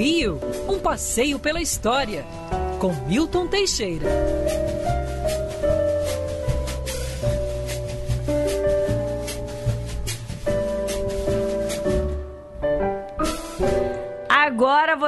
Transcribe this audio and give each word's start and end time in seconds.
Rio, 0.00 0.40
um 0.66 0.78
passeio 0.78 1.38
pela 1.38 1.60
história, 1.60 2.24
com 2.78 2.90
Milton 3.06 3.46
Teixeira. 3.48 4.06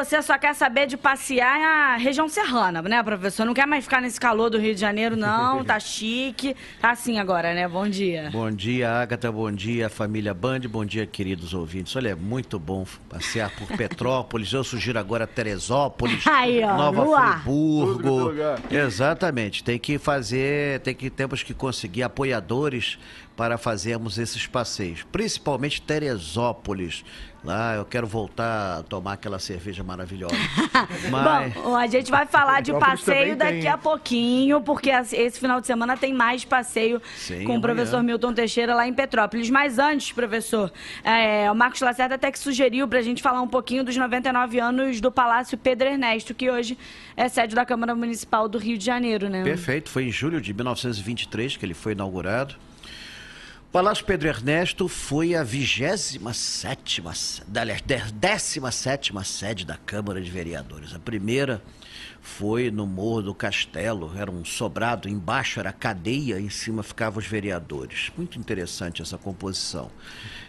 Você 0.05 0.21
só 0.23 0.37
quer 0.39 0.55
saber 0.55 0.87
de 0.87 0.97
passear 0.97 1.59
na 1.59 1.97
região 1.97 2.29
serrana, 2.29 2.83
né, 2.83 3.03
professor? 3.03 3.45
Não 3.45 3.55
quer 3.55 3.67
mais 3.67 3.85
ficar 3.85 4.01
nesse 4.01 4.21
calor 4.21 4.51
do 4.51 4.59
Rio 4.59 4.75
de 4.75 4.81
Janeiro, 4.81 5.17
não. 5.17 5.65
Tá 5.65 5.79
chique. 5.81 6.57
Tá 6.81 6.91
assim 6.91 7.19
agora, 7.19 7.55
né? 7.55 7.69
Bom 7.69 7.89
dia. 7.89 8.29
Bom 8.33 8.51
dia, 8.51 8.91
Agatha. 8.91 9.31
Bom 9.31 9.51
dia, 9.53 9.89
família 9.89 10.35
Band. 10.35 10.61
Bom 10.69 10.85
dia, 10.85 11.07
queridos 11.07 11.55
ouvintes. 11.55 11.95
Olha, 11.97 12.11
é 12.11 12.15
muito 12.15 12.59
bom 12.59 12.85
passear 13.09 13.51
por 13.51 13.67
Petrópolis. 13.77 14.53
Eu 14.53 14.65
sugiro 14.65 14.99
agora 14.99 15.27
Teresópolis, 15.27 16.27
Aí, 16.27 16.63
ó, 16.65 16.77
Nova 16.77 17.05
no 17.05 17.15
ar. 17.15 17.43
Friburgo. 17.43 18.33
Exatamente. 18.71 19.63
Tem 19.63 19.79
que 19.79 19.99
fazer, 19.99 20.81
tem 20.81 20.95
que 20.95 21.11
temos 21.11 21.43
que 21.43 21.55
conseguir 21.55 22.03
apoiadores 22.03 22.99
para 23.37 23.57
fazermos 23.57 24.19
esses 24.19 24.47
passeios, 24.47 25.05
principalmente 25.11 25.81
Teresópolis. 25.81 27.05
Lá 27.45 27.75
eu 27.75 27.85
quero 27.85 28.07
voltar 28.07 28.79
a 28.79 28.83
tomar 28.85 29.15
aquela 29.15 29.39
cerveja 29.39 29.83
maravilhosa. 29.83 30.35
Mas 31.11 31.53
Bom, 31.55 31.77
a 31.77 31.87
gente 31.89 32.11
vai 32.11 32.25
falar 32.25 32.63
de 32.63 32.73
passeio 32.79 33.37
daqui 33.37 33.67
a 33.67 33.77
pouquinho, 33.77 34.61
porque 34.61 34.91
esse 34.91 35.41
final 35.41 35.61
de 35.61 35.67
semana 35.67 35.97
tem 35.97 36.15
mais 36.15 36.45
passeio 36.45 37.03
Sim, 37.17 37.45
com 37.45 37.55
o 37.55 37.57
amanhã. 37.57 37.61
professor 37.61 38.03
Milton 38.03 38.33
Teixeira 38.33 38.75
lá 38.75 38.87
em 38.87 38.95
Petrópolis. 38.95 39.51
Mas 39.51 39.79
antes, 39.79 40.13
professor, 40.13 40.73
é, 41.03 41.51
o 41.51 41.55
Marcos 41.55 41.81
Lacerda 41.81 42.15
até 42.15 42.31
que 42.31 42.39
sugeriu 42.39 42.87
pra 42.87 43.03
gente 43.03 43.21
falar 43.21 43.43
um 43.43 43.49
pouquinho 43.49 43.83
dos 43.83 43.97
99 43.97 44.61
anos 44.61 45.01
do 45.01 45.11
Palácio 45.11 45.59
Pedro 45.59 45.89
Ernesto, 45.89 46.35
que 46.35 46.49
hoje 46.49 46.79
é 47.17 47.29
sede 47.29 47.55
da 47.55 47.65
Câmara 47.65 47.95
Municipal 47.95 48.49
do 48.49 48.59
Rio 48.59 48.79
de 48.79 48.85
Janeiro, 48.85 49.29
né? 49.29 49.43
Perfeito, 49.43 49.91
foi 49.91 50.05
em 50.05 50.13
julho 50.13 50.41
de 50.41 50.55
1923 50.55 51.57
que 51.57 51.67
ele 51.67 51.75
foi 51.75 51.93
inaugurado. 51.93 52.55
Palácio 53.73 54.05
Pedro 54.05 54.29
Ernesto 54.29 54.87
foi 54.87 55.35
a 55.35 55.43
27 55.43 57.03
aliás, 57.59 57.81
17 57.81 59.13
sede 59.25 59.65
da 59.65 59.79
Câmara 59.79 60.21
de 60.21 60.31
Vereadores. 60.31 60.95
A 60.95 60.99
primeira 60.99 61.63
foi 62.21 62.71
no 62.71 62.87
Morro 62.87 63.23
do 63.23 63.35
Castelo, 63.35 64.13
era 64.17 64.31
um 64.31 64.45
sobrado, 64.45 65.09
embaixo 65.09 65.59
era 65.59 65.73
cadeia, 65.73 66.39
em 66.39 66.49
cima 66.49 66.83
ficavam 66.83 67.19
os 67.19 67.27
vereadores. 67.27 68.13
Muito 68.17 68.39
interessante 68.39 69.01
essa 69.01 69.17
composição. 69.17 69.91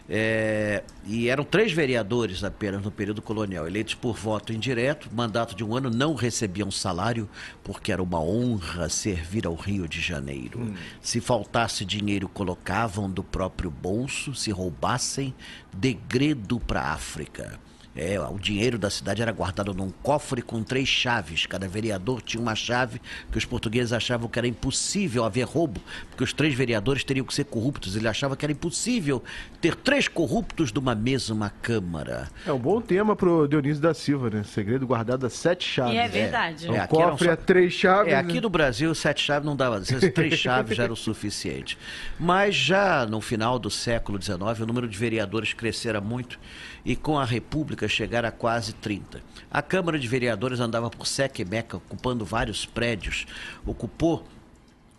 É, 0.08 0.84
e 1.06 1.30
eram 1.30 1.46
três 1.46 1.72
vereadores 1.72 2.44
apenas 2.44 2.84
no 2.84 2.92
período 2.92 3.22
colonial, 3.22 3.66
eleitos 3.66 3.96
por 3.96 4.16
voto 4.16 4.52
indireto, 4.52 5.10
mandato 5.14 5.56
de 5.56 5.64
um 5.64 5.76
ano, 5.76 5.90
não 5.90 6.14
recebiam 6.14 6.70
salário, 6.70 7.28
porque 7.64 7.92
era 7.92 8.04
uma 8.04 8.22
honra 8.22 8.90
servir 8.90 9.48
ao 9.48 9.56
Rio 9.56 9.88
de 9.88 10.02
Janeiro. 10.02 10.74
Se 11.02 11.22
faltasse 11.22 11.86
dinheiro, 11.86 12.28
colocavam 12.28 13.10
do 13.14 13.24
próprio 13.24 13.72
bolso, 13.72 14.36
se 14.36 14.52
roubassem, 14.52 15.34
degredo 15.72 16.60
para 16.60 16.82
a 16.82 16.94
África. 16.94 17.60
É, 17.96 18.20
o 18.20 18.40
dinheiro 18.40 18.78
da 18.80 18.90
cidade 18.90 19.22
era 19.22 19.32
guardado 19.32 19.74
num 19.74 19.92
cofre 20.02 20.42
com 20.42 20.64
três 20.64 20.88
chaves. 20.88 21.46
Cada 21.46 21.68
vereador 21.68 22.22
tinha 22.22 22.42
uma 22.42 22.56
chave 22.56 23.00
que 23.32 23.38
os 23.38 23.46
portugueses 23.46 23.94
achavam 23.94 24.28
que 24.28 24.40
era 24.40 24.48
impossível 24.48 25.24
haver 25.24 25.46
roubo, 25.46 25.80
porque 26.10 26.24
os 26.24 26.34
três 26.34 26.56
vereadores 26.56 27.04
teriam 27.04 27.24
que 27.26 27.34
ser 27.34 27.46
corruptos. 27.46 27.96
Ele 27.96 28.08
achava 28.08 28.36
que 28.36 28.44
era 28.44 28.52
impossível 28.52 29.24
ter 29.62 29.76
três 29.76 30.08
corruptos 30.08 30.72
numa 30.74 30.96
mesma 30.96 31.52
Câmara. 31.62 32.30
É 32.48 32.52
um 32.52 32.58
bom 32.60 32.82
tema 32.82 33.16
pro 33.16 33.48
Dionísio 33.48 33.82
da 33.82 33.94
Silva, 33.94 34.30
né? 34.30 34.44
Segredo 34.44 34.88
guardado 34.88 35.26
a 35.26 35.30
sete 35.30 35.64
chaves. 35.68 35.94
E 35.94 35.98
é 35.98 36.08
verdade. 36.08 36.68
Um 36.70 36.74
É, 36.74 36.80
aqui 36.80 36.96
eram 36.98 37.12
cofre 37.12 37.28
só- 37.28 37.34
a 37.34 37.38
três 37.38 37.74
chaves. 37.74 38.12
É, 38.12 38.16
aqui 38.16 38.34
né? 38.36 38.42
no 38.42 38.50
Brasil, 38.50 38.94
sete 38.96 39.22
chaves 39.24 39.46
não 39.46 39.56
dava, 39.56 39.80
três 40.14 40.40
chaves 40.40 40.76
já 40.76 40.84
era 40.84 40.94
o 40.94 40.96
suficiente. 40.96 41.78
Mas 42.20 42.56
já 42.56 43.06
no 43.06 43.22
final 43.22 43.60
do 43.60 43.70
século 43.70 44.22
XIX, 44.22 44.40
o 44.62 44.66
número 44.66 44.88
de 44.88 44.98
vereadores 44.98 45.54
crescera 45.54 46.02
muito 46.02 46.40
e 46.84 46.96
com 46.96 47.18
a 47.18 47.24
República 47.26 47.83
chegara 47.88 48.30
a 48.30 48.32
quase 48.32 48.74
30. 48.74 49.22
A 49.52 49.62
Câmara 49.62 50.00
de 50.00 50.08
Vereadores 50.08 50.60
andava 50.60 50.90
por 50.90 51.06
Seca 51.08 51.44
Meca, 51.46 51.78
ocupando 51.78 52.26
vários 52.26 52.66
prédios. 52.66 53.26
Ocupou 53.66 54.26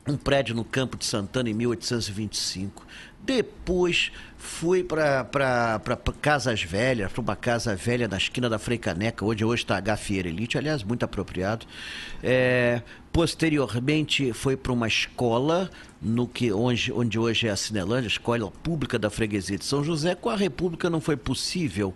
um 0.06 0.16
prédio 0.16 0.54
no 0.54 0.64
Campo 0.64 0.96
de 0.96 1.04
Santana 1.04 1.48
em 1.48 1.54
1825. 1.54 2.86
Depois 3.20 4.12
fui 4.44 4.84
para 4.84 5.26
Casas 6.20 6.62
Velhas, 6.62 7.10
para 7.10 7.20
uma 7.20 7.34
casa 7.34 7.74
velha 7.74 8.06
na 8.06 8.18
esquina 8.18 8.48
da 8.48 8.58
Frei 8.58 8.76
Caneca, 8.76 9.24
onde 9.24 9.44
hoje 9.44 9.62
está 9.62 9.76
a 9.76 9.80
Gafieira 9.80 10.28
Elite, 10.28 10.58
aliás, 10.58 10.82
muito 10.84 11.02
apropriado. 11.02 11.66
É, 12.22 12.82
posteriormente 13.10 14.32
foi 14.32 14.56
para 14.56 14.72
uma 14.72 14.86
escola 14.86 15.70
no 16.00 16.28
que 16.28 16.52
onde, 16.52 16.92
onde 16.92 17.18
hoje 17.18 17.48
é 17.48 17.50
a 17.50 17.56
Cinelândia, 17.56 18.08
Escola 18.08 18.50
Pública 18.50 18.98
da 18.98 19.08
Freguesia 19.08 19.56
de 19.56 19.64
São 19.64 19.82
José. 19.82 20.14
Com 20.14 20.28
a 20.28 20.36
República 20.36 20.90
não 20.90 21.00
foi 21.00 21.16
possível 21.16 21.94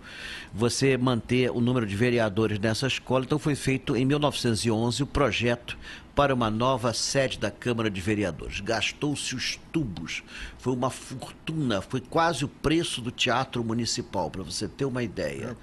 você 0.53 0.97
manter 0.97 1.51
o 1.51 1.61
número 1.61 1.87
de 1.87 1.95
vereadores 1.95 2.59
nessa 2.59 2.87
escola, 2.87 3.25
então 3.25 3.39
foi 3.39 3.55
feito 3.55 3.95
em 3.95 4.07
1911 4.07 5.03
o 5.03 5.07
projeto 5.07 5.77
para 6.19 6.35
uma 6.35 6.51
nova 6.51 6.93
sede 6.93 7.39
da 7.39 7.49
Câmara 7.49 7.89
de 7.89 8.01
Vereadores. 8.01 8.59
Gastou-se 8.59 9.37
os 9.37 9.57
tubos, 9.73 10.25
foi 10.59 10.73
uma 10.73 10.91
fortuna, 10.91 11.81
foi 11.81 12.01
quase 12.01 12.38
o 12.45 12.49
preço 12.49 13.01
do 13.01 13.11
Teatro 13.11 13.63
Municipal, 13.65 14.31
para 14.31 14.43
você 14.43 14.67
ter 14.69 14.85
uma 14.85 15.03
ideia. 15.03 15.57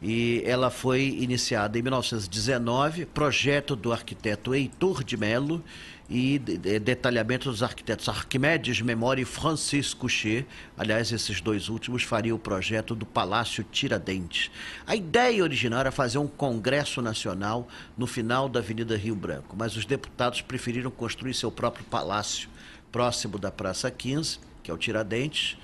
E 0.00 0.42
ela 0.44 0.68
foi 0.68 1.02
iniciada 1.20 1.78
em 1.78 1.82
1919, 1.82 3.06
projeto 3.06 3.76
do 3.76 3.92
arquiteto 3.92 4.52
Heitor 4.52 5.04
de 5.04 5.16
Mello 5.16 5.62
e 6.10 6.40
de- 6.40 6.58
de- 6.58 6.78
detalhamento 6.80 7.48
dos 7.48 7.62
arquitetos 7.62 8.08
Arquimedes 8.08 8.80
Memória 8.82 9.22
e 9.22 9.24
Francisco 9.24 10.00
Couchet. 10.00 10.44
Aliás, 10.76 11.12
esses 11.12 11.40
dois 11.40 11.68
últimos 11.68 12.02
fariam 12.02 12.34
o 12.36 12.38
projeto 12.38 12.96
do 12.96 13.06
Palácio 13.06 13.62
Tiradentes. 13.70 14.50
A 14.84 14.96
ideia 14.96 15.40
original 15.42 15.78
era 15.78 15.92
fazer 15.92 16.18
um 16.18 16.26
congresso 16.26 17.00
nacional 17.00 17.68
no 17.96 18.06
final 18.08 18.48
da 18.48 18.58
Avenida 18.58 18.96
Rio 18.96 19.14
Branco, 19.14 19.54
mas 19.56 19.76
os 19.76 19.84
deputados 19.86 20.40
preferiram 20.42 20.90
construir 20.90 21.32
seu 21.32 21.50
próprio 21.52 21.84
palácio 21.84 22.48
próximo 22.90 23.38
da 23.38 23.52
Praça 23.52 23.88
15, 23.88 24.40
que 24.64 24.70
é 24.70 24.74
o 24.74 24.76
Tiradentes, 24.76 25.56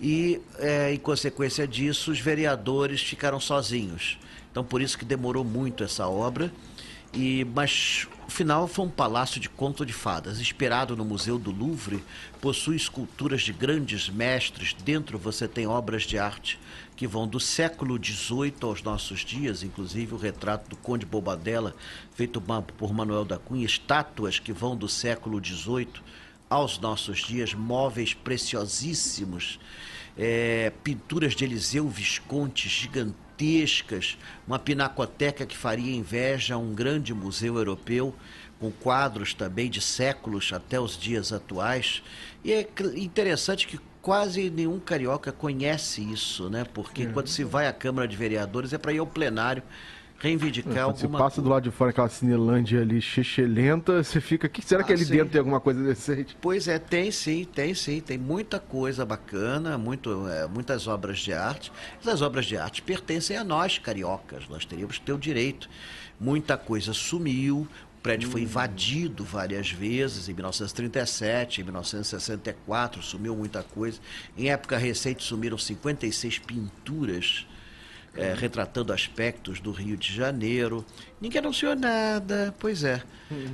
e, 0.00 0.40
é, 0.58 0.92
em 0.92 0.98
consequência 0.98 1.66
disso, 1.66 2.10
os 2.10 2.20
vereadores 2.20 3.00
ficaram 3.00 3.38
sozinhos. 3.38 4.18
Então, 4.50 4.64
por 4.64 4.82
isso 4.82 4.98
que 4.98 5.04
demorou 5.04 5.44
muito 5.44 5.84
essa 5.84 6.06
obra. 6.08 6.52
E, 7.12 7.44
mas, 7.54 8.08
o 8.26 8.30
final 8.30 8.66
foi 8.66 8.84
um 8.86 8.90
palácio 8.90 9.40
de 9.40 9.48
conto 9.48 9.86
de 9.86 9.92
fadas. 9.92 10.40
Inspirado 10.40 10.96
no 10.96 11.04
Museu 11.04 11.38
do 11.38 11.52
Louvre, 11.52 12.02
possui 12.40 12.76
esculturas 12.76 13.42
de 13.42 13.52
grandes 13.52 14.08
mestres. 14.08 14.74
Dentro 14.84 15.18
você 15.18 15.46
tem 15.46 15.66
obras 15.66 16.02
de 16.02 16.18
arte 16.18 16.58
que 16.96 17.06
vão 17.06 17.26
do 17.26 17.40
século 17.40 17.98
XVIII 18.02 18.54
aos 18.62 18.82
nossos 18.82 19.24
dias, 19.24 19.62
inclusive 19.62 20.14
o 20.14 20.18
retrato 20.18 20.70
do 20.70 20.76
Conde 20.76 21.04
Bobadella, 21.04 21.74
feito 22.14 22.40
por 22.76 22.92
Manuel 22.92 23.24
da 23.24 23.36
Cunha, 23.36 23.66
estátuas 23.66 24.38
que 24.38 24.52
vão 24.52 24.76
do 24.76 24.88
século 24.88 25.44
XVIII 25.44 25.88
aos 26.48 26.78
nossos 26.78 27.18
dias, 27.18 27.54
móveis 27.54 28.14
preciosíssimos, 28.14 29.58
é, 30.16 30.72
pinturas 30.82 31.34
de 31.34 31.44
Eliseu 31.44 31.88
Visconti 31.88 32.68
gigantescas, 32.68 34.16
uma 34.46 34.58
pinacoteca 34.58 35.44
que 35.44 35.56
faria 35.56 35.94
inveja 35.94 36.54
a 36.54 36.58
um 36.58 36.74
grande 36.74 37.12
museu 37.12 37.56
europeu, 37.56 38.14
com 38.60 38.70
quadros 38.70 39.34
também 39.34 39.68
de 39.68 39.80
séculos 39.80 40.52
até 40.52 40.78
os 40.78 40.96
dias 40.96 41.32
atuais. 41.32 42.02
E 42.44 42.52
é 42.52 42.68
interessante 42.94 43.66
que 43.66 43.80
quase 44.00 44.50
nenhum 44.50 44.78
carioca 44.78 45.32
conhece 45.32 46.02
isso, 46.02 46.48
né? 46.48 46.64
Porque 46.72 47.06
quando 47.06 47.28
se 47.28 47.42
vai 47.42 47.66
à 47.66 47.72
Câmara 47.72 48.06
de 48.06 48.16
Vereadores 48.16 48.72
é 48.72 48.78
para 48.78 48.92
ir 48.92 48.98
ao 48.98 49.06
plenário 49.06 49.62
reivindicar 50.24 50.86
você 50.86 51.04
alguma 51.04 51.18
passa 51.18 51.42
do 51.42 51.48
lado 51.48 51.64
de 51.64 51.70
fora 51.70 51.90
aquela 51.90 52.08
Cinelândia 52.08 52.80
ali, 52.80 53.00
chechelenta, 53.00 54.02
você 54.02 54.20
fica. 54.20 54.48
Que, 54.48 54.62
será 54.64 54.82
que 54.82 54.92
Ah, 54.92 54.96
ali 54.96 55.04
sim. 55.04 55.12
dentro 55.12 55.28
tem 55.30 55.38
alguma 55.38 55.60
coisa 55.60 55.82
decente? 55.82 56.34
Pois 56.40 56.66
é, 56.66 56.78
tem 56.78 57.10
sim, 57.10 57.44
tem 57.44 57.74
sim, 57.74 58.00
tem 58.00 58.16
muita 58.16 58.58
coisa 58.58 59.04
bacana, 59.04 59.76
muito, 59.76 60.26
é, 60.28 60.46
muitas 60.46 60.86
obras 60.86 61.18
de 61.18 61.32
arte. 61.34 61.70
Essas 62.00 62.22
obras 62.22 62.46
de 62.46 62.56
arte 62.56 62.80
pertencem 62.80 63.36
a 63.36 63.44
nós, 63.44 63.78
cariocas, 63.78 64.48
nós 64.48 64.64
teríamos 64.64 64.98
que 64.98 65.04
ter 65.04 65.12
o 65.12 65.18
direito. 65.18 65.68
Muita 66.18 66.56
coisa 66.56 66.94
sumiu, 66.94 67.68
o 67.98 68.02
prédio 68.02 68.30
foi 68.30 68.42
invadido 68.42 69.24
várias 69.24 69.70
vezes, 69.70 70.28
em 70.28 70.32
1937, 70.32 71.60
em 71.60 71.64
1964, 71.64 73.02
sumiu 73.02 73.36
muita 73.36 73.62
coisa. 73.62 73.98
Em 74.38 74.48
época 74.50 74.78
recente 74.78 75.22
sumiram 75.22 75.58
56 75.58 76.38
pinturas 76.38 77.46
é, 78.16 78.34
retratando 78.34 78.92
aspectos 78.92 79.60
do 79.60 79.72
Rio 79.72 79.96
de 79.96 80.12
Janeiro. 80.12 80.84
Ninguém 81.20 81.40
anunciou 81.40 81.74
nada, 81.74 82.54
pois 82.58 82.84
é. 82.84 83.02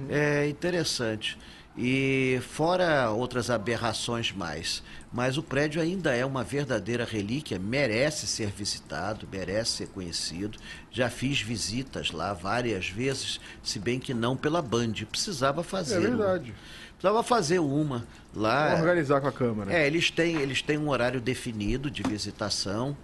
É 0.08 0.48
interessante. 0.48 1.38
E 1.78 2.40
fora 2.42 3.10
outras 3.10 3.48
aberrações 3.48 4.32
mais, 4.32 4.82
mas 5.12 5.38
o 5.38 5.42
prédio 5.42 5.80
ainda 5.80 6.14
é 6.14 6.26
uma 6.26 6.42
verdadeira 6.42 7.04
relíquia, 7.04 7.58
merece 7.58 8.26
ser 8.26 8.48
visitado, 8.50 9.26
merece 9.30 9.70
ser 9.70 9.86
conhecido. 9.88 10.58
Já 10.90 11.08
fiz 11.08 11.40
visitas 11.40 12.10
lá 12.10 12.34
várias 12.34 12.88
vezes, 12.88 13.40
se 13.62 13.78
bem 13.78 14.00
que 14.00 14.12
não 14.12 14.36
pela 14.36 14.60
Band, 14.60 14.92
precisava 15.10 15.62
fazer. 15.62 15.96
É 15.96 16.00
verdade. 16.00 16.50
Uma. 16.50 16.90
Precisava 16.98 17.22
fazer 17.22 17.60
uma 17.60 18.06
lá. 18.34 18.70
Vamos 18.70 18.80
organizar 18.80 19.20
com 19.20 19.28
a 19.28 19.32
Câmara. 19.32 19.72
É, 19.72 19.86
eles 19.86 20.10
têm, 20.10 20.36
eles 20.36 20.60
têm 20.60 20.76
um 20.76 20.90
horário 20.90 21.20
definido 21.20 21.90
de 21.90 22.02
visitação. 22.02 22.94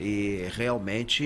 E 0.00 0.48
realmente 0.54 1.22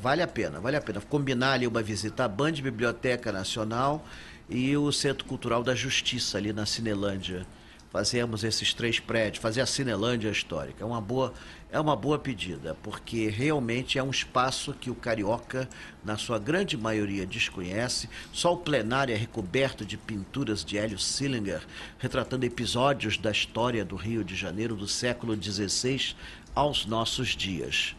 vale 0.00 0.22
a 0.22 0.28
pena, 0.28 0.60
vale 0.60 0.76
a 0.76 0.80
pena. 0.80 1.00
Combinar 1.00 1.54
ali 1.54 1.66
uma 1.66 1.82
visita 1.82 2.24
à 2.24 2.28
Band 2.28 2.52
Biblioteca 2.52 3.32
Nacional 3.32 4.06
e 4.48 4.76
o 4.76 4.92
Centro 4.92 5.24
Cultural 5.24 5.64
da 5.64 5.74
Justiça 5.74 6.38
ali 6.38 6.52
na 6.52 6.64
Cinelândia. 6.64 7.44
Fazemos 7.90 8.44
esses 8.44 8.72
três 8.72 9.00
prédios, 9.00 9.42
fazer 9.42 9.62
a 9.62 9.66
Cinelândia 9.66 10.28
histórica. 10.28 10.84
É 10.84 10.86
uma 10.86 11.00
boa, 11.00 11.32
é 11.72 11.80
uma 11.80 11.96
boa 11.96 12.18
pedida, 12.18 12.76
porque 12.82 13.28
realmente 13.28 13.98
é 13.98 14.02
um 14.02 14.10
espaço 14.10 14.74
que 14.74 14.90
o 14.90 14.94
carioca, 14.94 15.68
na 16.04 16.16
sua 16.18 16.38
grande 16.38 16.76
maioria, 16.76 17.26
desconhece. 17.26 18.08
Só 18.30 18.52
o 18.52 18.58
plenário 18.58 19.14
é 19.14 19.16
recoberto 19.16 19.84
de 19.86 19.96
pinturas 19.96 20.62
de 20.64 20.78
Hélio 20.78 20.98
Sillinger, 20.98 21.66
retratando 21.98 22.44
episódios 22.44 23.16
da 23.16 23.30
história 23.30 23.84
do 23.84 23.96
Rio 23.96 24.22
de 24.22 24.36
Janeiro 24.36 24.76
do 24.76 24.86
século 24.86 25.34
XVI 25.34 26.14
aos 26.58 26.86
nossos 26.86 27.36
dias. 27.36 27.94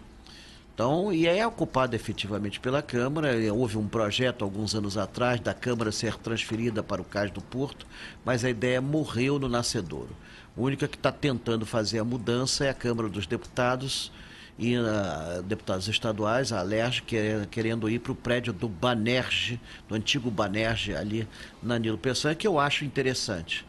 Então, 0.73 1.13
e 1.13 1.25
é 1.25 1.47
ocupado 1.47 1.95
efetivamente 1.95 2.59
pela 2.59 2.81
Câmara. 2.81 3.31
Houve 3.53 3.77
um 3.77 3.87
projeto 3.87 4.43
alguns 4.43 4.75
anos 4.75 4.97
atrás 4.97 5.39
da 5.39 5.53
Câmara 5.53 5.93
ser 5.93 6.17
transferida 6.17 6.83
para 6.83 7.01
o 7.01 7.05
Cais 7.05 7.31
do 7.31 7.39
Porto, 7.39 7.87
mas 8.25 8.43
a 8.43 8.49
ideia 8.49 8.81
morreu 8.81 9.39
no 9.39 9.47
nascedouro. 9.47 10.09
A 10.57 10.59
única 10.59 10.89
que 10.89 10.97
está 10.97 11.09
tentando 11.09 11.65
fazer 11.65 11.99
a 11.99 12.03
mudança 12.03 12.65
é 12.65 12.69
a 12.69 12.73
Câmara 12.73 13.07
dos 13.07 13.25
Deputados 13.25 14.11
e 14.57 14.77
uh, 14.77 15.41
deputados 15.43 15.87
estaduais, 15.87 16.51
a 16.51 16.59
Alerj, 16.59 17.01
querendo 17.49 17.89
ir 17.89 17.99
para 17.99 18.11
o 18.11 18.15
prédio 18.15 18.51
do 18.51 18.67
Banerje, 18.67 19.57
do 19.87 19.95
antigo 19.95 20.29
Banerje, 20.29 20.93
ali 20.93 21.25
na 21.63 21.79
Nilo 21.79 21.97
Peçanha, 21.97 22.35
que 22.35 22.45
eu 22.45 22.59
acho 22.59 22.83
interessante. 22.83 23.65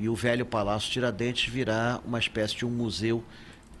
E 0.00 0.08
o 0.08 0.16
velho 0.16 0.44
Palácio 0.44 0.90
Tiradentes 0.90 1.48
virá 1.48 2.00
uma 2.04 2.18
espécie 2.18 2.56
de 2.56 2.66
um 2.66 2.70
museu 2.70 3.22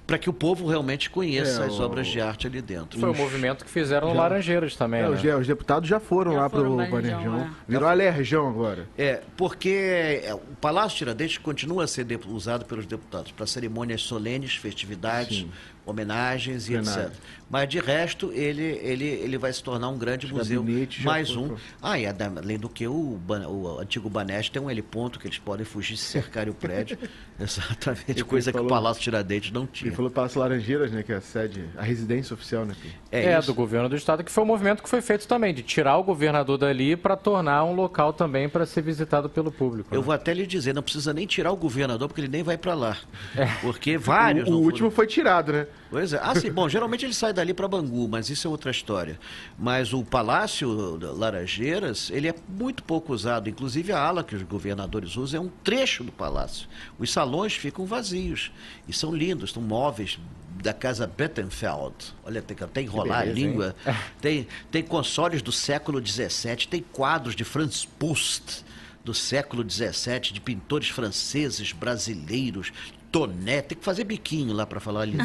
para 0.06 0.18
que 0.18 0.28
o 0.28 0.32
povo 0.32 0.66
realmente 0.66 1.08
conheça 1.08 1.62
é, 1.62 1.66
as 1.66 1.78
obras 1.78 2.06
de 2.06 2.20
arte 2.20 2.46
ali 2.46 2.60
dentro. 2.60 2.98
Foi 2.98 3.08
o 3.08 3.12
um 3.12 3.16
movimento 3.16 3.64
que 3.64 3.70
fizeram 3.70 4.08
no 4.08 4.14
Laranjeiras 4.14 4.76
também. 4.76 5.00
É, 5.00 5.08
né? 5.08 5.36
os, 5.36 5.46
deputados 5.46 5.88
já 5.88 6.00
foram 6.00 6.32
já 6.32 6.40
lá 6.40 6.50
para 6.50 6.68
o 6.68 6.76
Banejão. 6.76 7.40
É. 7.40 7.50
Virou 7.68 7.88
Alerjão 7.88 8.48
agora. 8.48 8.88
É, 8.98 9.22
porque 9.36 10.22
é, 10.24 10.34
o 10.34 10.56
Palácio 10.60 10.98
Tiradentes 10.98 11.38
continua 11.38 11.84
a 11.84 11.86
ser 11.86 12.06
usado 12.28 12.64
pelos 12.64 12.86
deputados 12.86 13.32
para 13.32 13.46
cerimônias 13.46 14.02
solenes, 14.02 14.56
festividades, 14.56 15.38
Sim 15.38 15.50
homenagens 15.84 16.68
e 16.68 16.74
etc. 16.74 17.10
Mas 17.52 17.68
de 17.68 17.78
resto, 17.80 18.32
ele, 18.32 18.80
ele, 18.82 19.04
ele 19.04 19.36
vai 19.36 19.52
se 19.52 19.62
tornar 19.62 19.90
um 19.90 19.98
grande 19.98 20.24
Os 20.24 20.32
museu. 20.32 20.64
Mais 21.04 21.36
um. 21.36 21.54
Ah, 21.82 21.98
e 21.98 22.06
além 22.06 22.58
do 22.58 22.66
que 22.66 22.86
o, 22.88 23.20
o 23.28 23.78
antigo 23.78 24.08
Baneste 24.08 24.50
tem 24.50 24.62
um 24.62 24.70
heliponto 24.70 25.18
que 25.18 25.26
eles 25.26 25.36
podem 25.36 25.66
fugir 25.66 25.98
se 25.98 26.04
cercarem 26.04 26.50
o 26.50 26.54
prédio. 26.54 26.96
Exatamente, 27.38 28.24
coisa 28.24 28.52
falou, 28.52 28.66
que 28.66 28.72
o 28.72 28.74
Palácio 28.74 29.02
Tiradentes 29.02 29.50
não 29.50 29.66
tinha. 29.66 29.88
Ele 29.88 29.96
falou 29.96 30.10
Palácio 30.10 30.40
Laranjeiras, 30.40 30.92
né? 30.92 31.02
Que 31.02 31.12
é 31.12 31.16
a 31.16 31.20
sede, 31.20 31.68
a 31.76 31.82
residência 31.82 32.32
oficial, 32.32 32.64
né? 32.64 32.74
É, 33.10 33.32
é 33.32 33.42
do 33.42 33.52
governo 33.52 33.88
do 33.88 33.96
estado, 33.96 34.24
que 34.24 34.30
foi 34.30 34.44
um 34.44 34.46
movimento 34.46 34.82
que 34.82 34.88
foi 34.88 35.02
feito 35.02 35.26
também, 35.28 35.52
de 35.52 35.62
tirar 35.62 35.98
o 35.98 36.04
governador 36.04 36.56
dali 36.56 36.96
para 36.96 37.16
tornar 37.16 37.64
um 37.64 37.74
local 37.74 38.14
também 38.14 38.48
para 38.48 38.64
ser 38.64 38.80
visitado 38.80 39.28
pelo 39.28 39.52
público. 39.52 39.94
Eu 39.94 40.00
né? 40.00 40.06
vou 40.06 40.14
até 40.14 40.32
lhe 40.32 40.46
dizer, 40.46 40.72
não 40.72 40.82
precisa 40.82 41.12
nem 41.12 41.26
tirar 41.26 41.52
o 41.52 41.56
governador, 41.56 42.08
porque 42.08 42.20
ele 42.20 42.28
nem 42.28 42.42
vai 42.42 42.56
para 42.56 42.72
lá. 42.72 42.96
É. 43.36 43.46
Porque 43.60 43.98
vários. 43.98 44.48
O, 44.48 44.52
o 44.52 44.62
último 44.62 44.90
foi 44.90 45.06
tirado, 45.06 45.52
né? 45.52 45.66
Pois 45.90 46.12
é. 46.12 46.20
Ah, 46.22 46.34
sim. 46.34 46.50
Bom, 46.50 46.68
geralmente 46.68 47.04
ele 47.04 47.12
sai 47.12 47.32
dali 47.32 47.52
para 47.52 47.68
Bangu, 47.68 48.08
mas 48.08 48.30
isso 48.30 48.46
é 48.46 48.50
outra 48.50 48.70
história. 48.70 49.20
Mas 49.58 49.92
o 49.92 50.02
Palácio 50.02 50.98
Laranjeiras, 51.16 52.10
ele 52.10 52.28
é 52.28 52.34
muito 52.48 52.82
pouco 52.82 53.12
usado. 53.12 53.48
Inclusive 53.48 53.92
a 53.92 54.00
ala 54.00 54.24
que 54.24 54.34
os 54.34 54.42
governadores 54.42 55.16
usam 55.16 55.42
é 55.42 55.44
um 55.44 55.50
trecho 55.62 56.02
do 56.02 56.10
palácio. 56.10 56.66
Os 56.98 57.12
salões 57.12 57.54
ficam 57.54 57.84
vazios 57.84 58.50
e 58.88 58.92
são 58.92 59.14
lindos, 59.14 59.52
são 59.52 59.62
móveis 59.62 60.18
da 60.62 60.72
casa 60.72 61.06
Bettenfeld. 61.06 61.94
Olha, 62.24 62.40
tem 62.40 62.56
que 62.56 62.64
até 62.64 62.80
enrolar 62.80 63.20
beleza, 63.20 63.30
a 63.30 63.34
língua. 63.34 63.76
Tem, 64.20 64.46
tem 64.70 64.82
consoles 64.82 65.42
do 65.42 65.50
século 65.50 66.04
XVII, 66.04 66.66
tem 66.70 66.80
quadros 66.80 67.34
de 67.34 67.44
Franz 67.44 67.84
Pust 67.84 68.64
do 69.04 69.12
século 69.12 69.68
XVII, 69.68 70.32
de 70.32 70.40
pintores 70.40 70.88
franceses, 70.88 71.72
brasileiros, 71.72 72.72
toné, 73.12 73.60
tem 73.60 73.76
que 73.76 73.84
fazer 73.84 74.04
biquinho 74.04 74.54
lá 74.54 74.64
para 74.64 74.80
falar 74.80 75.02
ali. 75.02 75.18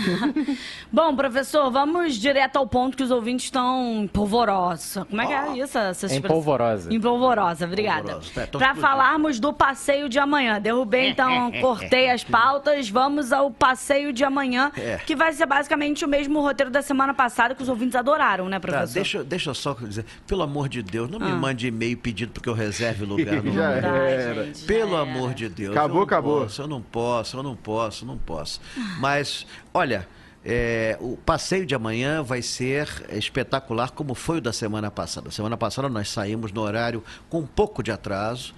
Bom, 0.92 1.16
professor, 1.16 1.72
vamos 1.72 2.16
direto 2.16 2.58
ao 2.58 2.68
ponto 2.68 2.98
que 2.98 3.02
os 3.02 3.10
ouvintes 3.10 3.46
estão 3.46 4.10
polvorosos. 4.12 5.06
Como 5.10 5.22
é 5.22 5.26
que 5.26 5.34
é 5.34 5.58
isso? 5.64 5.78
Essa 5.78 6.14
em 6.14 6.22
polvorosa. 6.22 6.94
Em 6.94 7.00
polvorosa, 7.00 7.66
obrigada. 7.66 8.20
É, 8.36 8.46
para 8.46 8.76
falarmos 8.76 9.40
do 9.40 9.54
passeio 9.54 10.10
de 10.10 10.20
amanhã. 10.20 10.60
Derrubei, 10.60 11.10
então, 11.12 11.50
cortei 11.62 12.12
as 12.12 12.26
pautas. 12.26 12.90
Vamos 12.90 13.32
ao 13.32 13.50
passeio 13.50 14.12
de 14.12 14.26
amanhã, 14.26 14.70
é. 14.76 14.98
que 14.98 15.16
vai 15.16 15.32
ser 15.32 15.46
basicamente 15.46 16.04
o 16.04 16.10
mesmo 16.10 16.42
roteiro 16.42 16.70
da 16.70 16.82
semana 16.82 17.14
passada 17.14 17.56
que 17.56 17.64
os 17.64 17.70
ouvintes 17.70 17.96
adoraram, 17.96 18.50
né, 18.50 18.58
tá, 18.58 18.60
professor? 18.60 18.88
Tá, 18.88 18.94
deixa, 18.94 19.24
deixa 19.24 19.50
eu 19.52 19.56
só 19.56 19.74
dizer, 19.74 20.06
pelo 20.28 20.44
amor 20.44 20.68
de 20.68 20.84
Deus, 20.84 21.10
não 21.10 21.20
ah. 21.22 21.30
me 21.30 21.32
mande 21.32 21.68
e-mail 21.68 21.96
pedindo 21.98 22.32
porque 22.32 22.50
eu 22.50 22.54
reserve 22.54 23.06
lugar 23.06 23.42
no 23.42 23.54
Já 23.56 23.72
era. 23.72 24.46
Gente, 24.46 24.66
pelo 24.66 24.92
já 24.92 25.00
amor 25.00 25.30
era. 25.30 25.36
de 25.36 25.50
Deus. 25.50 25.72
Acabou, 25.72 26.02
acabou. 26.02 26.42
Posso, 26.42 26.62
eu 26.62 26.68
não 26.68 26.82
posso, 26.82 27.38
eu 27.38 27.44
não 27.44 27.56
posso 27.56 27.77
posso, 27.78 28.06
não 28.06 28.18
posso. 28.18 28.60
Mas, 29.00 29.46
olha, 29.74 30.08
é, 30.44 30.98
o 31.00 31.16
passeio 31.18 31.66
de 31.66 31.76
amanhã 31.76 32.24
vai 32.24 32.42
ser 32.42 32.88
espetacular, 33.12 33.92
como 33.92 34.16
foi 34.16 34.40
o 34.40 34.42
da 34.42 34.52
semana 34.52 34.90
passada. 34.90 35.30
Semana 35.30 35.56
passada 35.56 35.88
nós 35.90 36.10
saímos 36.10 36.52
no 36.52 36.62
horário 36.62 37.04
com 37.30 37.40
um 37.40 37.46
pouco 37.46 37.84
de 37.84 37.92
atraso. 37.92 38.56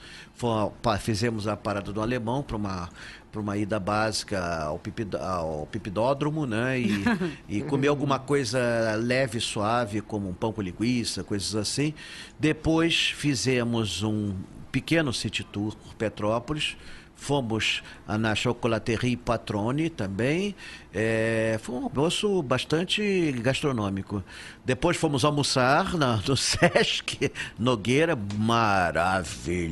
fizemos 1.01 1.47
a 1.47 1.57
parada 1.57 1.91
do 1.91 2.01
alemão 2.01 2.41
para 2.41 2.55
uma 2.55 2.89
para 3.31 3.41
uma 3.41 3.55
ida 3.55 3.79
básica 3.79 4.63
ao, 4.63 4.79
pipid, 4.79 5.15
ao 5.15 5.67
pipidódromo, 5.67 6.47
né? 6.47 6.79
E, 6.79 7.03
e 7.47 7.61
comer 7.61 7.87
alguma 7.87 8.17
coisa 8.17 8.59
leve 8.95 9.37
e 9.37 9.41
suave, 9.41 10.01
como 10.01 10.27
um 10.27 10.33
pão 10.33 10.51
com 10.51 10.63
linguiça, 10.63 11.23
coisas 11.23 11.55
assim. 11.55 11.93
Depois 12.39 13.11
fizemos 13.15 14.01
um 14.01 14.33
pequeno 14.71 15.13
city 15.13 15.43
tour 15.43 15.75
por 15.75 15.93
Petrópolis 15.93 16.75
Fomos 17.19 17.83
na 18.07 18.33
Chocolaterie 18.33 19.17
Patrone 19.17 19.89
também. 19.89 20.55
É, 20.91 21.59
foi 21.61 21.75
um 21.75 21.83
almoço 21.83 22.41
bastante 22.41 23.31
gastronômico. 23.43 24.23
Depois 24.65 24.97
fomos 24.97 25.23
almoçar 25.25 25.95
na, 25.97 26.15
no 26.27 26.35
Sesc 26.37 27.31
Nogueira, 27.57 28.15
maravilhoso. 28.37 29.69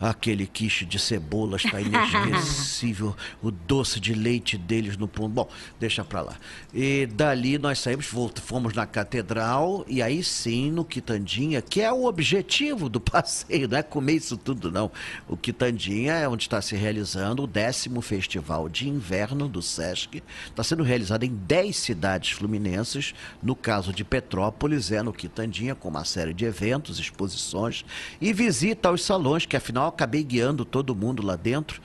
Aquele 0.00 0.46
quiche 0.46 0.86
de 0.86 0.98
cebola 0.98 1.56
está 1.58 1.78
inesquecível. 1.80 3.14
o 3.42 3.50
doce 3.50 4.00
de 4.00 4.14
leite 4.14 4.58
deles 4.58 4.96
no 4.96 5.06
pão. 5.06 5.28
Bom, 5.28 5.48
deixa 5.78 6.02
pra 6.04 6.22
lá. 6.22 6.36
E 6.74 7.06
dali 7.06 7.58
nós 7.58 7.78
saímos, 7.78 8.06
fomos 8.06 8.74
na 8.74 8.86
catedral 8.86 9.84
e 9.86 10.02
aí 10.02 10.24
sim 10.24 10.70
no 10.70 10.84
Quitandinha, 10.84 11.62
que 11.62 11.80
é 11.80 11.92
o 11.92 12.06
objetivo 12.06 12.88
do 12.88 12.98
passeio, 13.00 13.68
não 13.68 13.78
é 13.78 13.82
comer 13.82 14.14
isso 14.14 14.36
tudo, 14.36 14.72
não. 14.72 14.90
O 15.28 15.36
Quitandinha 15.36 15.99
é 16.08 16.28
onde 16.28 16.44
está 16.44 16.62
se 16.62 16.74
realizando 16.76 17.42
o 17.42 17.46
décimo 17.46 18.00
festival 18.00 18.68
de 18.68 18.88
inverno 18.88 19.48
do 19.48 19.60
SESC. 19.60 20.22
Está 20.46 20.62
sendo 20.62 20.82
realizado 20.82 21.24
em 21.24 21.34
10 21.34 21.76
cidades 21.76 22.30
fluminenses. 22.30 23.14
No 23.42 23.54
caso 23.54 23.92
de 23.92 24.04
Petrópolis, 24.04 24.90
é 24.92 25.02
no 25.02 25.12
Quitandinha, 25.12 25.74
com 25.74 25.88
uma 25.88 26.04
série 26.04 26.32
de 26.32 26.44
eventos, 26.44 26.98
exposições 26.98 27.84
e 28.20 28.32
visita 28.32 28.88
aos 28.88 29.04
salões, 29.04 29.46
que 29.46 29.56
afinal 29.56 29.88
acabei 29.88 30.22
guiando 30.22 30.64
todo 30.64 30.94
mundo 30.94 31.22
lá 31.24 31.36
dentro 31.36 31.80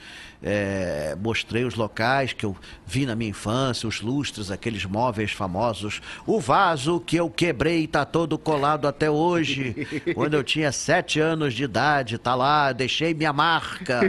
é, 0.47 1.17
mostrei 1.19 1.65
os 1.65 1.73
locais 1.73 2.31
que 2.31 2.45
eu 2.45 2.55
vi 2.85 3.07
na 3.07 3.15
minha 3.15 3.31
infância, 3.31 3.89
os 3.89 3.99
lustres, 3.99 4.51
aqueles 4.51 4.85
móveis 4.85 5.31
famosos. 5.31 6.01
O 6.23 6.39
vaso 6.39 6.99
que 6.99 7.15
eu 7.15 7.31
quebrei 7.31 7.85
está 7.85 8.05
todo 8.05 8.37
colado 8.37 8.87
até 8.87 9.09
hoje. 9.09 9.87
Quando 10.13 10.35
eu 10.35 10.43
tinha 10.43 10.71
sete 10.71 11.19
anos 11.19 11.55
de 11.55 11.63
idade, 11.63 12.19
tá 12.19 12.35
lá, 12.35 12.71
deixei 12.71 13.15
minha 13.15 13.33
marca. 13.33 14.01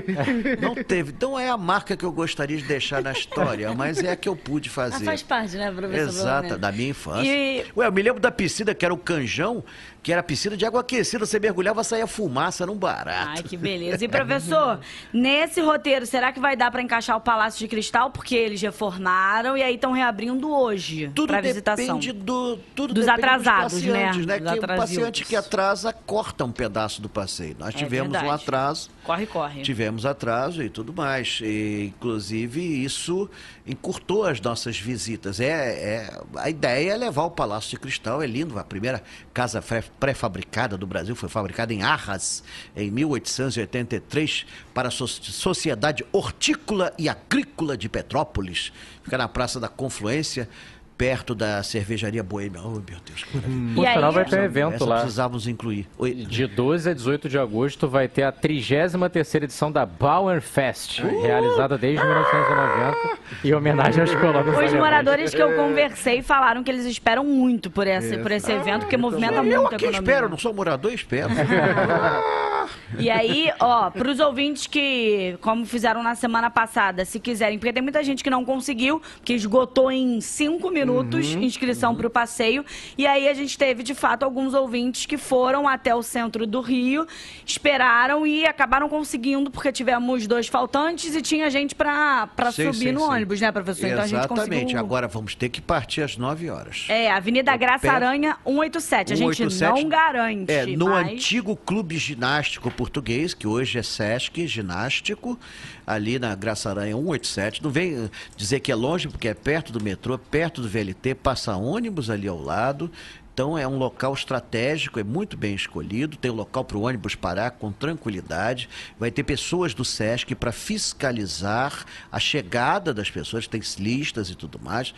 Não 0.60 0.74
teve. 0.74 1.14
Não 1.18 1.38
é 1.38 1.48
a 1.48 1.56
marca 1.56 1.96
que 1.96 2.04
eu 2.04 2.12
gostaria 2.12 2.58
de 2.58 2.64
deixar 2.64 3.02
na 3.02 3.12
história, 3.12 3.72
mas 3.74 4.02
é 4.02 4.10
a 4.10 4.16
que 4.16 4.28
eu 4.28 4.36
pude 4.36 4.68
fazer. 4.68 4.96
Mas 4.96 5.04
faz 5.04 5.22
parte, 5.22 5.56
né, 5.56 5.72
professor? 5.72 6.08
Exata, 6.08 6.58
da 6.58 6.70
minha 6.70 6.90
infância. 6.90 7.24
E... 7.26 7.64
Ué, 7.74 7.86
eu 7.86 7.92
me 7.92 8.02
lembro 8.02 8.20
da 8.20 8.30
piscina 8.30 8.74
que 8.74 8.84
era 8.84 8.92
o 8.92 8.98
canjão, 8.98 9.64
que 10.06 10.12
era 10.12 10.22
piscina 10.22 10.56
de 10.56 10.64
água 10.64 10.82
aquecida. 10.82 11.26
Você 11.26 11.40
mergulhava, 11.40 11.82
saía 11.82 12.06
fumaça, 12.06 12.62
era 12.62 12.70
um 12.70 12.76
barato. 12.76 13.32
Ai, 13.38 13.42
que 13.42 13.56
beleza. 13.56 14.04
E 14.04 14.06
professor, 14.08 14.78
nesse 15.12 15.60
roteiro, 15.60 16.06
será 16.06 16.30
que 16.30 16.38
vai 16.38 16.56
dar 16.56 16.70
para 16.70 16.80
encaixar 16.80 17.16
o 17.16 17.20
Palácio 17.20 17.58
de 17.58 17.66
Cristal? 17.66 18.10
Porque 18.12 18.36
eles 18.36 18.62
reformaram 18.62 19.56
e 19.56 19.64
aí 19.64 19.74
estão 19.74 19.90
reabrindo 19.90 20.48
hoje 20.48 21.10
Tudo 21.12 21.30
para 21.32 21.40
visitação. 21.40 21.98
depende 21.98 22.12
do, 22.12 22.56
tudo 22.72 22.94
Dos 22.94 23.04
depende 23.04 23.24
atrasados, 23.26 23.72
dos 23.72 23.82
passeantes, 23.82 24.26
né? 24.26 24.38
né? 24.38 24.38
Dos 24.38 24.52
Que 24.52 24.58
o 24.58 24.60
passeante 24.60 24.82
atrasildos. 24.84 25.22
que 25.24 25.34
atrasa 25.34 25.92
corta 25.92 26.44
um 26.44 26.52
pedaço 26.52 27.02
do 27.02 27.08
passeio. 27.08 27.56
Nós 27.58 27.74
É 27.74 27.78
tivemos 27.78 28.10
um 28.10 28.20
verdade. 28.20 28.42
atraso. 28.44 28.90
Corre, 29.02 29.26
corre. 29.26 29.62
Tivemos 29.62 30.06
atraso 30.06 30.62
e 30.62 30.70
tudo 30.70 30.92
mais. 30.92 31.40
E, 31.42 31.92
inclusive, 31.96 32.60
isso 32.84 33.28
encurtou 33.66 34.24
as 34.24 34.40
nossas 34.40 34.78
visitas. 34.78 35.40
É, 35.40 35.46
é- 35.48 36.20
a 36.36 36.48
ideia 36.48 36.92
é 36.92 36.96
levar 36.96 37.24
o 37.24 37.30
Palácio 37.32 37.70
de 37.70 37.76
Cristal, 37.80 38.22
é 38.22 38.26
lindo. 38.26 38.56
A 38.56 38.62
primeira 38.62 39.02
casa 39.34 39.60
pré- 39.60 39.82
pré-fabricada 39.98 40.76
do 40.76 40.86
Brasil 40.86 41.14
foi 41.16 41.28
fabricada 41.28 41.72
em 41.72 41.82
Arras, 41.82 42.42
em 42.76 42.90
1883, 42.90 44.46
para 44.74 44.88
a 44.88 44.90
So- 44.90 45.06
Sociedade 45.06 46.04
Hortícola 46.12 46.92
e 46.98 47.08
Agrícola 47.08 47.76
de 47.76 47.88
Petrópolis. 47.88 48.72
Fica 49.02 49.16
na 49.18 49.28
Praça 49.28 49.58
da 49.60 49.68
Confluência, 49.68 50.48
perto 50.96 51.34
da 51.34 51.62
cervejaria 51.62 52.22
Boêmia. 52.22 52.60
Oh, 52.64 52.70
meu 52.70 52.80
Deus, 53.04 53.22
que 53.24 53.36
maravilha. 53.36 53.90
E 53.90 53.94
sinal, 53.94 54.08
aí- 54.10 54.14
vai 54.14 54.24
ter 54.24 54.42
evento 54.44 54.74
Essa 54.76 54.84
lá. 54.86 54.96
precisávamos 55.00 55.46
incluir. 55.46 55.86
Oi. 55.98 56.14
De 56.14 56.46
12 56.46 56.88
a 56.90 56.94
18 56.94 57.28
de 57.28 57.38
agosto 57.38 57.86
vai 57.88 58.08
ter 58.08 58.22
a 58.22 58.32
33ª 58.32 59.44
edição 59.44 59.70
da 59.70 59.84
Bauernfest, 59.84 61.02
realizada 61.02 61.76
desde 61.76 62.02
1990, 62.04 62.96
em 63.44 63.52
homenagem 63.54 64.00
aos 64.00 64.14
colonos 64.14 64.48
Os 64.48 64.54
alemães. 64.54 64.72
moradores 64.74 65.34
que 65.34 65.42
eu 65.42 65.54
conversei 65.54 66.22
falaram 66.22 66.62
que 66.64 66.70
eles 66.70 66.86
esperam 66.86 67.24
muito 67.24 67.70
por 67.70 67.86
esse, 67.86 68.16
por 68.18 68.30
esse 68.30 68.50
evento, 68.50 68.80
porque 68.82 68.96
movimenta 68.96 69.34
Eu 69.36 69.44
muito 69.44 69.56
a 69.64 69.66
aqui 69.66 69.84
economia. 69.84 69.98
espero, 70.00 70.28
não 70.28 70.38
sou 70.38 70.54
morador, 70.54 70.92
espero. 70.92 71.28
E 72.98 73.10
aí, 73.10 73.50
ó, 73.60 73.90
pros 73.90 74.20
ouvintes 74.20 74.66
que, 74.66 75.36
como 75.40 75.64
fizeram 75.66 76.02
na 76.02 76.14
semana 76.14 76.50
passada, 76.50 77.04
se 77.04 77.18
quiserem, 77.20 77.58
porque 77.58 77.72
tem 77.72 77.82
muita 77.82 78.02
gente 78.02 78.22
que 78.22 78.30
não 78.30 78.44
conseguiu, 78.44 79.00
que 79.24 79.32
esgotou 79.34 79.90
em 79.90 80.20
cinco 80.20 80.70
minutos 80.70 81.26
inscrição 81.34 81.94
pro 81.94 82.08
passeio. 82.10 82.64
E 82.96 83.06
aí 83.06 83.28
a 83.28 83.34
gente 83.34 83.56
teve, 83.58 83.82
de 83.82 83.94
fato, 83.94 84.22
alguns 84.24 84.54
ouvintes 84.54 85.06
que 85.06 85.16
foram 85.16 85.68
até 85.68 85.94
o 85.94 86.02
centro 86.02 86.46
do 86.46 86.60
Rio, 86.60 87.06
esperaram 87.44 88.26
e 88.26 88.44
acabaram 88.46 88.88
conseguindo, 88.88 89.50
porque 89.50 89.72
tivemos 89.72 90.26
dois 90.26 90.46
faltantes 90.48 91.14
e 91.14 91.22
tinha 91.22 91.48
gente 91.50 91.74
pra, 91.74 92.26
pra 92.28 92.52
Sim, 92.52 92.72
subir 92.72 92.86
sim, 92.88 92.92
no 92.92 93.00
sim. 93.00 93.06
ônibus, 93.06 93.40
né, 93.40 93.52
professor? 93.52 93.86
Então 93.86 93.98
a 94.02 94.06
gente 94.06 94.18
Exatamente. 94.18 94.50
conseguiu. 94.62 94.78
Agora 94.78 95.08
vamos 95.08 95.34
ter 95.34 95.48
que 95.48 95.60
partir 95.60 96.02
às 96.02 96.16
9 96.16 96.50
horas. 96.50 96.86
É, 96.88 97.10
Avenida 97.10 97.56
Graça 97.56 97.80
Perto- 97.80 97.94
Aranha 97.94 98.36
187. 98.44 99.12
A 99.12 99.16
gente 99.16 99.36
187, 99.36 99.82
não 99.82 99.88
garante. 99.88 100.52
É, 100.52 100.66
no 100.66 100.86
mas... 100.90 101.08
antigo 101.12 101.56
Clube 101.56 101.96
Ginástico 101.96 102.70
Português, 102.86 103.34
que 103.34 103.48
hoje 103.48 103.78
é 103.78 103.82
Sesc 103.82 104.46
Ginástico, 104.46 105.36
ali 105.84 106.20
na 106.20 106.32
Graça 106.36 106.70
Aranha 106.70 106.94
187. 106.94 107.60
Não 107.62 107.70
vem 107.70 107.94
eh, 107.94 108.10
dizer 108.36 108.60
que 108.60 108.70
é 108.70 108.76
longe, 108.76 109.08
porque 109.08 109.26
é 109.26 109.34
perto 109.34 109.72
do 109.72 109.82
metrô, 109.82 110.16
perto 110.16 110.62
do 110.62 110.68
VLT, 110.68 111.16
passa 111.16 111.56
ônibus 111.56 112.08
ali 112.08 112.28
ao 112.28 112.40
lado. 112.40 112.88
Então 113.36 113.58
é 113.58 113.68
um 113.68 113.76
local 113.76 114.14
estratégico, 114.14 114.98
é 114.98 115.04
muito 115.04 115.36
bem 115.36 115.54
escolhido, 115.54 116.16
tem 116.16 116.30
um 116.30 116.34
local 116.34 116.64
para 116.64 116.78
o 116.78 116.80
ônibus 116.80 117.14
parar 117.14 117.50
com 117.50 117.70
tranquilidade. 117.70 118.66
Vai 118.98 119.10
ter 119.10 119.24
pessoas 119.24 119.74
do 119.74 119.84
SESC 119.84 120.34
para 120.34 120.50
fiscalizar 120.50 121.84
a 122.10 122.18
chegada 122.18 122.94
das 122.94 123.10
pessoas, 123.10 123.46
tem 123.46 123.60
listas 123.78 124.30
e 124.30 124.34
tudo 124.34 124.58
mais. 124.58 124.94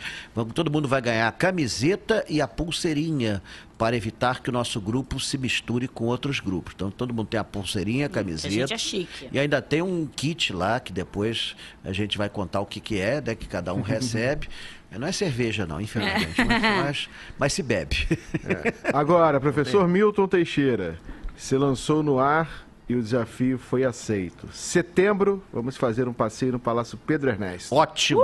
Todo 0.55 0.71
mundo 0.71 0.87
vai 0.87 1.01
ganhar 1.01 1.27
a 1.27 1.33
camiseta 1.33 2.23
e 2.29 2.39
a 2.39 2.47
pulseirinha 2.47 3.43
para 3.77 3.95
evitar 3.95 4.41
que 4.41 4.49
o 4.49 4.53
nosso 4.53 4.79
grupo 4.79 5.19
se 5.19 5.37
misture 5.37 5.89
com 5.89 6.05
outros 6.05 6.39
grupos. 6.39 6.73
Então 6.75 6.89
todo 6.89 7.13
mundo 7.13 7.27
tem 7.27 7.39
a 7.41 7.43
pulseirinha, 7.43 8.05
a 8.05 8.09
camiseta. 8.09 8.47
A 8.47 8.51
gente 8.51 8.73
é 8.73 8.77
chique. 8.77 9.29
E 9.33 9.37
ainda 9.37 9.61
tem 9.61 9.81
um 9.81 10.05
kit 10.05 10.53
lá 10.53 10.79
que 10.79 10.93
depois 10.93 11.57
a 11.83 11.91
gente 11.91 12.17
vai 12.17 12.29
contar 12.29 12.61
o 12.61 12.65
que, 12.65 12.79
que 12.79 12.99
é, 12.99 13.19
né, 13.19 13.35
que 13.35 13.47
cada 13.47 13.73
um 13.73 13.81
recebe. 13.83 14.47
Não 14.97 15.07
é 15.07 15.11
cerveja, 15.11 15.65
não, 15.65 15.79
infelizmente, 15.79 16.43
mas, 16.45 16.61
mas- 16.61 17.09
mas 17.37 17.53
se 17.53 17.61
bebe. 17.63 18.07
Agora, 18.93 19.39
professor 19.39 19.87
Milton 19.87 20.27
Teixeira, 20.27 20.97
se 21.37 21.55
lançou 21.57 22.01
no 22.03 22.19
ar 22.19 22.65
e 22.87 22.95
o 22.95 23.01
desafio 23.01 23.57
foi 23.59 23.83
aceito. 23.83 24.47
Setembro, 24.51 25.43
vamos 25.53 25.77
fazer 25.77 26.07
um 26.07 26.13
passeio 26.13 26.53
no 26.53 26.59
Palácio 26.59 26.97
Pedro 27.05 27.29
Ernesto. 27.29 27.73
Ótimo! 27.75 28.21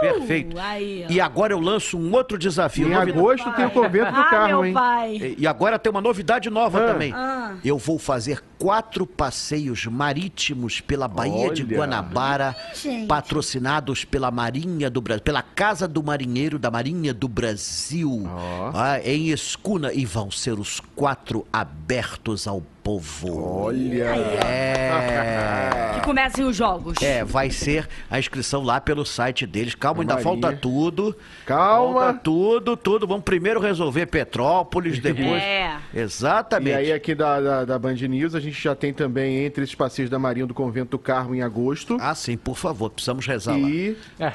Perfeito. 0.00 0.58
Aí. 0.58 1.06
E 1.08 1.20
agora 1.20 1.52
eu 1.52 1.60
lanço 1.60 1.96
um 1.98 2.12
outro 2.12 2.36
desafio. 2.38 2.86
Em 2.88 2.90
novidade- 2.90 3.18
agosto 3.18 3.52
tem 3.52 3.64
o 3.66 3.70
convento 3.70 4.12
do 4.12 4.20
Ah, 4.20 4.24
carro, 4.30 4.48
meu 4.48 4.64
hein? 4.66 4.72
pai. 4.74 5.16
E 5.16 5.34
e 5.38 5.46
agora 5.46 5.78
tem 5.78 5.90
uma 5.90 6.00
novidade 6.00 6.48
nova 6.50 6.84
Ah. 6.84 6.92
também. 6.92 7.12
Ah. 7.14 7.54
Eu 7.64 7.78
vou 7.78 7.98
fazer 7.98 8.42
quatro 8.64 9.06
passeios 9.06 9.84
marítimos 9.84 10.80
pela 10.80 11.06
Baía 11.06 11.52
de 11.52 11.62
Olha. 11.64 11.76
Guanabara, 11.76 12.56
Gente. 12.74 13.06
patrocinados 13.06 14.06
pela 14.06 14.30
Marinha 14.30 14.88
do 14.88 15.02
Brasil, 15.02 15.22
pela 15.22 15.42
Casa 15.42 15.86
do 15.86 16.02
Marinheiro 16.02 16.58
da 16.58 16.70
Marinha 16.70 17.12
do 17.12 17.28
Brasil, 17.28 18.22
Ó. 18.26 18.70
ah, 18.74 18.98
em 19.04 19.28
Escuna, 19.28 19.92
e 19.92 20.06
vão 20.06 20.30
ser 20.30 20.58
os 20.58 20.80
quatro 20.96 21.46
abertos 21.52 22.46
ao 22.48 22.62
povo. 22.82 23.64
Olha! 23.64 24.04
É. 24.14 25.94
Que 25.94 26.00
comecem 26.04 26.44
os 26.44 26.54
jogos. 26.54 27.00
É, 27.00 27.24
vai 27.24 27.50
ser 27.50 27.88
a 28.10 28.18
inscrição 28.18 28.62
lá 28.62 28.78
pelo 28.78 29.06
site 29.06 29.46
deles. 29.46 29.74
Calma, 29.74 30.02
ainda 30.02 30.14
Maria. 30.14 30.24
falta 30.24 30.52
tudo. 30.52 31.16
Calma. 31.46 32.00
Falta 32.00 32.18
tudo, 32.22 32.76
tudo. 32.76 33.06
Vamos 33.06 33.24
primeiro 33.24 33.58
resolver 33.58 34.04
Petrópolis, 34.06 34.98
depois. 35.00 35.42
É. 35.42 35.78
Exatamente. 35.94 36.72
E 36.72 36.76
aí 36.76 36.92
aqui 36.92 37.14
da, 37.14 37.40
da, 37.40 37.64
da 37.64 37.78
Band 37.78 37.94
News 37.94 38.34
a 38.34 38.40
gente 38.40 38.53
já 38.62 38.74
tem 38.74 38.92
também 38.92 39.44
entre 39.44 39.62
esses 39.64 39.74
passeios 39.74 40.10
da 40.10 40.18
Marinha 40.18 40.46
do 40.46 40.54
Convento 40.54 40.90
do 40.92 40.98
Carmo 40.98 41.34
em 41.34 41.42
agosto. 41.42 41.96
Ah, 42.00 42.14
sim, 42.14 42.36
por 42.36 42.56
favor, 42.56 42.90
precisamos 42.90 43.26
rezar 43.26 43.56
lá. 43.56 43.68
E, 43.68 43.96
É. 44.18 44.32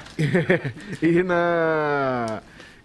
e 1.01 1.23
na 1.23 2.41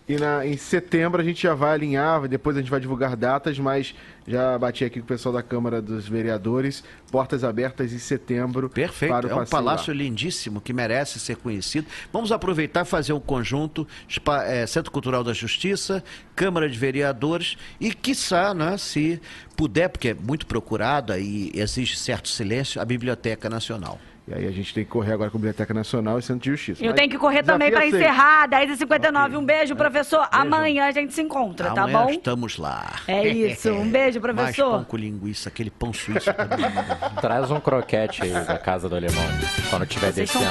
e 0.08 0.16
na 0.16 0.46
em 0.46 0.56
setembro 0.56 1.20
a 1.20 1.24
gente 1.24 1.42
já 1.42 1.54
vai 1.54 1.72
alinhar, 1.74 2.28
depois 2.28 2.56
a 2.56 2.60
gente 2.60 2.70
vai 2.70 2.78
divulgar 2.78 3.16
datas, 3.16 3.58
mas 3.58 3.94
já 4.26 4.58
bati 4.58 4.84
aqui 4.84 5.00
com 5.00 5.04
o 5.04 5.08
pessoal 5.08 5.34
da 5.34 5.42
Câmara 5.42 5.80
dos 5.80 6.06
Vereadores, 6.06 6.84
portas 7.10 7.42
abertas 7.42 7.92
em 7.92 7.98
setembro 7.98 8.68
Perfeito, 8.68 9.10
para 9.10 9.26
o 9.26 9.30
é 9.30 9.34
um 9.42 9.46
palácio 9.46 9.92
lá. 9.92 9.98
lindíssimo 9.98 10.60
que 10.60 10.72
merece 10.72 11.18
ser 11.18 11.36
conhecido. 11.36 11.86
Vamos 12.12 12.32
aproveitar 12.32 12.82
e 12.82 12.88
fazer 12.88 13.12
um 13.12 13.20
conjunto, 13.20 13.86
eh, 14.44 14.66
Centro 14.66 14.90
Cultural 14.92 15.24
da 15.24 15.32
Justiça, 15.32 16.04
Câmara 16.36 16.68
de 16.68 16.78
Vereadores 16.78 17.56
e, 17.80 17.92
quiçá, 17.92 18.52
né, 18.52 18.76
se 18.76 19.20
puder, 19.56 19.88
porque 19.88 20.08
é 20.08 20.14
muito 20.14 20.46
procurada 20.46 21.18
e 21.18 21.50
exige 21.54 21.96
certo 21.96 22.28
silêncio, 22.28 22.80
a 22.80 22.84
Biblioteca 22.84 23.48
Nacional. 23.48 23.98
E 24.26 24.32
aí 24.32 24.46
a 24.46 24.50
gente 24.50 24.72
tem 24.72 24.84
que 24.84 24.90
correr 24.90 25.12
agora 25.12 25.30
com 25.30 25.36
a 25.36 25.38
Biblioteca 25.40 25.74
Nacional 25.74 26.18
e 26.18 26.22
Centro 26.22 26.44
de 26.44 26.50
Justiça. 26.52 26.82
Eu 26.82 26.92
Mas 26.92 26.96
tenho 26.98 27.10
que 27.10 27.18
correr 27.18 27.42
também 27.42 27.70
para 27.70 27.80
aceito. 27.80 27.96
encerrar, 27.96 28.48
10h59. 28.48 29.36
Um 29.38 29.44
beijo, 29.44 29.76
professor. 29.76 30.26
Amanhã 30.32 30.86
a 30.86 30.92
gente 30.92 31.12
se 31.12 31.20
encontra, 31.20 31.72
tá 31.72 31.82
Amanhã 31.82 32.04
bom? 32.06 32.10
estamos 32.10 32.56
lá. 32.56 33.00
É 33.06 33.28
isso. 33.28 33.70
Um 33.70 33.90
beijo, 33.90 34.20
Mais 34.22 34.34
professor. 34.36 34.70
pão 34.70 34.84
com 34.84 34.96
linguiça, 34.96 35.50
aquele 35.50 35.70
pão 35.70 35.92
suíço. 35.92 36.30
Traz 37.20 37.50
um 37.50 37.60
croquete 37.60 38.22
aí 38.22 38.32
da 38.32 38.56
casa 38.58 38.88
do 38.88 38.96
alemão, 38.96 39.22
quando 39.68 39.84
tiver 39.86 40.10
Vocês 40.10 40.30
descendo. 40.30 40.50